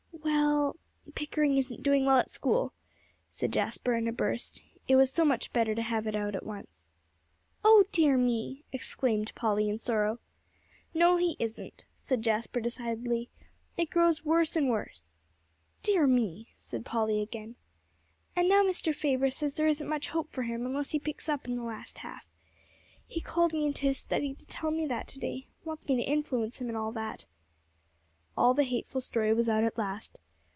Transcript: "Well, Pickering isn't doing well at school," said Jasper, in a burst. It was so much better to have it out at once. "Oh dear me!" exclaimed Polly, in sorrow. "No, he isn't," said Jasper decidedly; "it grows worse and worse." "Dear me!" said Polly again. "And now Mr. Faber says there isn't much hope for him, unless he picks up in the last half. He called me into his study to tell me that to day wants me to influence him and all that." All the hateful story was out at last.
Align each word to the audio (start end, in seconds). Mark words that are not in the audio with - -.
"Well, 0.23 0.75
Pickering 1.15 1.57
isn't 1.57 1.83
doing 1.83 2.05
well 2.05 2.17
at 2.17 2.29
school," 2.29 2.73
said 3.29 3.51
Jasper, 3.53 3.95
in 3.95 4.07
a 4.07 4.11
burst. 4.11 4.61
It 4.87 4.95
was 4.95 5.11
so 5.11 5.25
much 5.25 5.51
better 5.53 5.75
to 5.75 5.81
have 5.81 6.07
it 6.07 6.15
out 6.15 6.35
at 6.35 6.45
once. 6.45 6.89
"Oh 7.65 7.85
dear 7.91 8.17
me!" 8.17 8.63
exclaimed 8.71 9.33
Polly, 9.35 9.67
in 9.69 9.77
sorrow. 9.77 10.19
"No, 10.93 11.17
he 11.17 11.35
isn't," 11.39 11.85
said 11.95 12.21
Jasper 12.21 12.59
decidedly; 12.61 13.29
"it 13.77 13.89
grows 13.89 14.23
worse 14.25 14.55
and 14.55 14.69
worse." 14.69 15.19
"Dear 15.83 16.07
me!" 16.07 16.49
said 16.57 16.85
Polly 16.85 17.21
again. 17.21 17.55
"And 18.35 18.47
now 18.47 18.63
Mr. 18.63 18.95
Faber 18.95 19.31
says 19.31 19.55
there 19.55 19.67
isn't 19.67 19.87
much 19.89 20.09
hope 20.09 20.31
for 20.31 20.43
him, 20.43 20.65
unless 20.65 20.91
he 20.91 20.99
picks 20.99 21.27
up 21.29 21.47
in 21.47 21.55
the 21.55 21.63
last 21.63 21.99
half. 21.99 22.27
He 23.07 23.19
called 23.21 23.53
me 23.53 23.65
into 23.65 23.81
his 23.87 23.97
study 23.97 24.33
to 24.35 24.45
tell 24.45 24.71
me 24.71 24.85
that 24.87 25.07
to 25.09 25.19
day 25.19 25.47
wants 25.65 25.87
me 25.87 25.95
to 25.97 26.03
influence 26.03 26.61
him 26.61 26.67
and 26.69 26.77
all 26.77 26.91
that." 26.93 27.25
All 28.37 28.53
the 28.53 28.63
hateful 28.63 29.01
story 29.01 29.33
was 29.33 29.49
out 29.49 29.63
at 29.65 29.77
last. 29.77 30.19